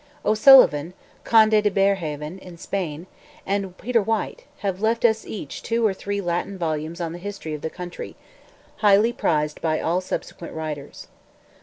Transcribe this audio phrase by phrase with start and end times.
[0.25, 3.05] O'Sullivan, Conde de Berehaven, in Spain,
[3.45, 7.53] and Peter White, have left us each two or three Latin volumes on the history
[7.53, 8.15] of the country,
[8.77, 11.07] highly prized by all subsequent writers.